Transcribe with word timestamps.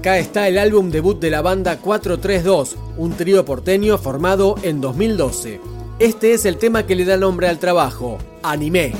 Acá 0.00 0.16
está 0.16 0.48
el 0.48 0.56
álbum 0.56 0.90
debut 0.90 1.20
de 1.20 1.28
la 1.28 1.42
banda 1.42 1.76
432, 1.76 2.74
un 2.96 3.12
trío 3.12 3.44
porteño 3.44 3.98
formado 3.98 4.54
en 4.62 4.80
2012. 4.80 5.60
Este 5.98 6.32
es 6.32 6.46
el 6.46 6.56
tema 6.56 6.86
que 6.86 6.96
le 6.96 7.04
da 7.04 7.18
nombre 7.18 7.48
al 7.48 7.58
trabajo, 7.58 8.16
Anime. 8.42 8.94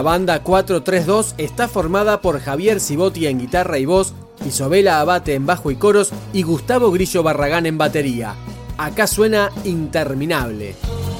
La 0.00 0.04
banda 0.04 0.42
432 0.42 1.34
está 1.36 1.68
formada 1.68 2.22
por 2.22 2.40
Javier 2.40 2.80
Cibotti 2.80 3.26
en 3.26 3.38
guitarra 3.38 3.76
y 3.76 3.84
voz, 3.84 4.14
Isobela 4.46 4.98
Abate 4.98 5.34
en 5.34 5.44
bajo 5.44 5.70
y 5.70 5.76
coros 5.76 6.10
y 6.32 6.42
Gustavo 6.42 6.90
Grillo 6.90 7.22
Barragán 7.22 7.66
en 7.66 7.76
batería. 7.76 8.34
Acá 8.78 9.06
suena 9.06 9.50
interminable. 9.64 10.74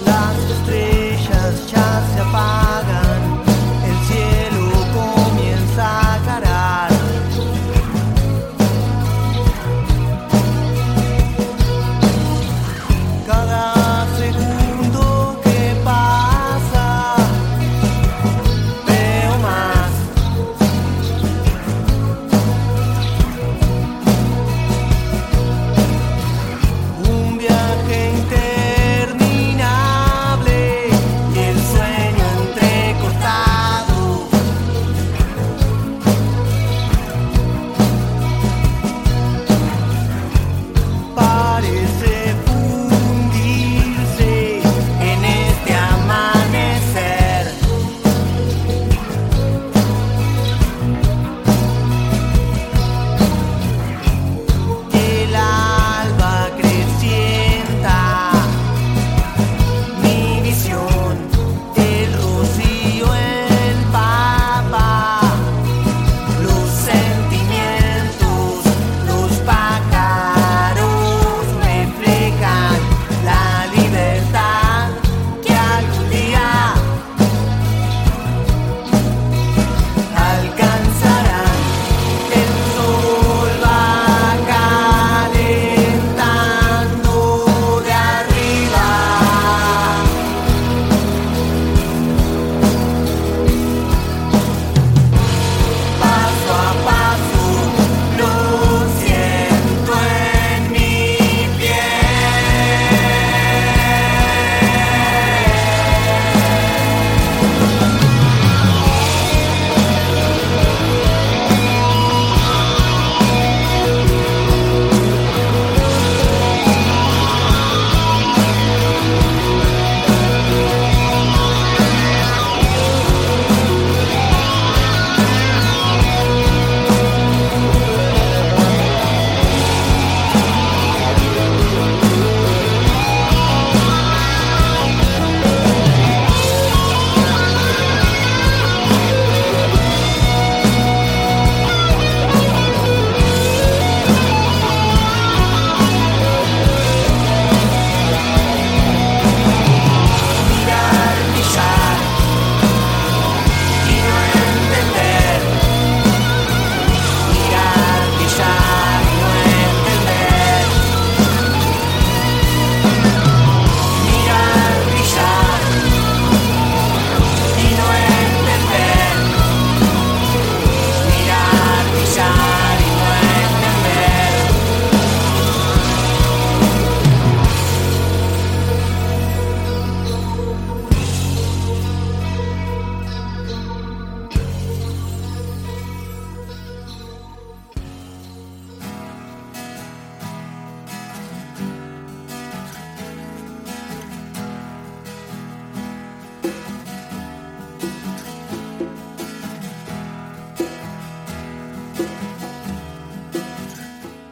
Las 0.06 0.34
estrellas 0.50 1.70
ya 1.70 2.02
se 2.14 2.20
apagan. 2.22 2.99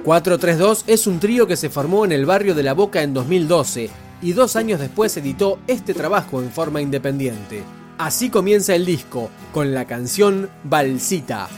432 0.09 0.85
es 0.87 1.07
un 1.07 1.21
trío 1.21 1.47
que 1.47 1.57
se 1.57 1.69
formó 1.69 2.07
en 2.07 2.13
el 2.13 2.25
barrio 2.25 2.55
de 2.55 2.63
La 2.63 2.73
Boca 2.73 3.03
en 3.03 3.13
2012 3.13 3.91
y 4.23 4.33
dos 4.33 4.57
años 4.57 4.81
después 4.81 5.15
editó 5.19 5.59
este 5.67 5.93
trabajo 5.93 6.41
en 6.41 6.51
forma 6.51 6.81
independiente. 6.81 7.63
Así 7.99 8.31
comienza 8.31 8.75
el 8.75 8.87
disco, 8.87 9.29
con 9.53 9.75
la 9.75 9.85
canción 9.85 10.49
Balsita. 10.65 11.49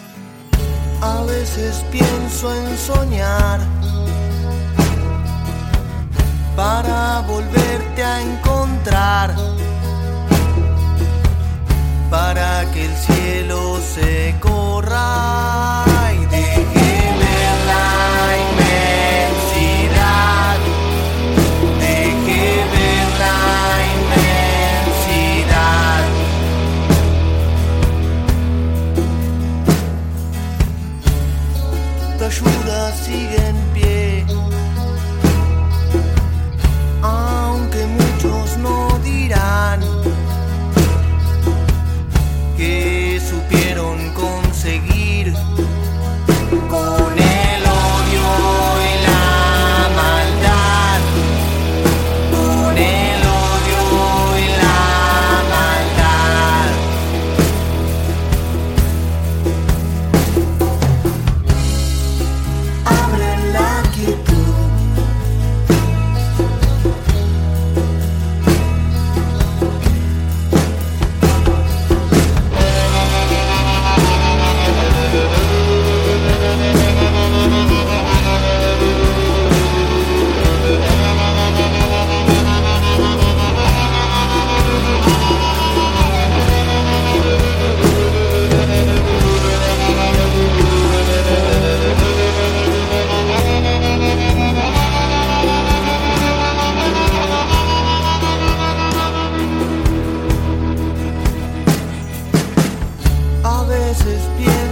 A 1.01 1.23
veces 1.23 1.85
pienso 1.93 2.53
en 2.53 2.77
soñar 2.77 3.61
para 6.57 7.21
volverte 7.29 8.03
a 8.03 8.23
encontrar, 8.23 9.37
para 12.11 12.71
que 12.73 12.85
el 12.85 12.95
cielo 12.97 13.79
se 13.95 14.35
corra 14.41 15.30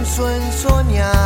pienso 0.09 0.29
en 0.31 0.51
soñar 0.53 1.18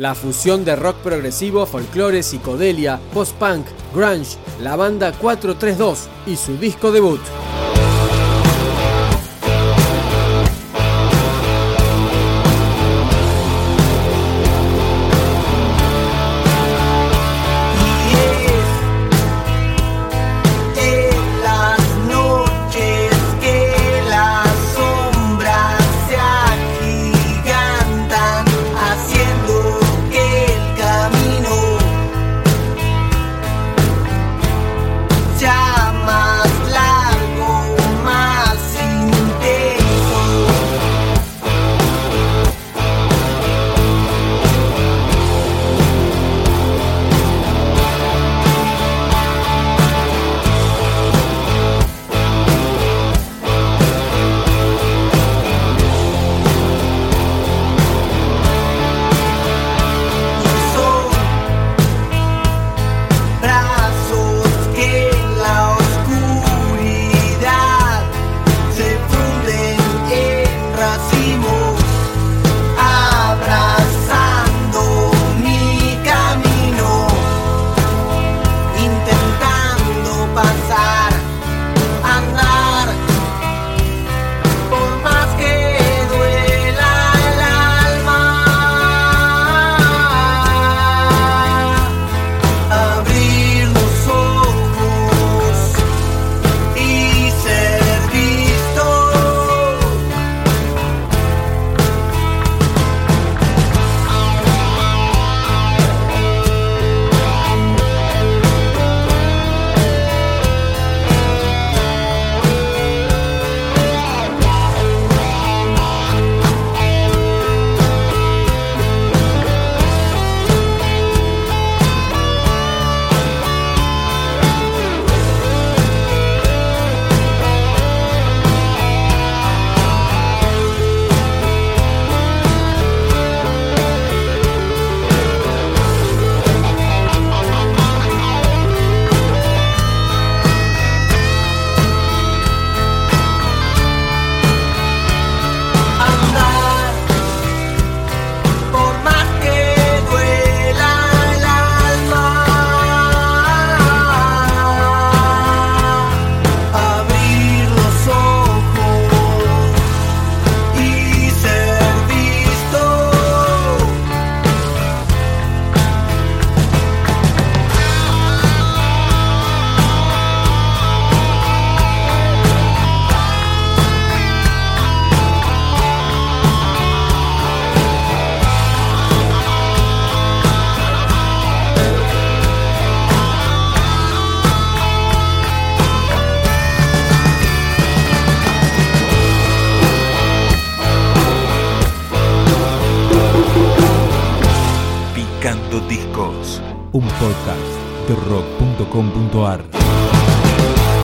La 0.00 0.14
fusión 0.14 0.64
de 0.64 0.76
rock 0.76 0.96
progresivo, 1.02 1.66
folclore, 1.66 2.22
psicodelia, 2.22 2.98
post-punk, 3.12 3.66
grunge, 3.94 4.38
la 4.58 4.74
banda 4.74 5.12
432 5.12 6.08
y 6.26 6.36
su 6.36 6.56
disco 6.56 6.90
debut. 6.90 7.20